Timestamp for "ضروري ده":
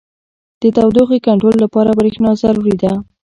2.43-2.93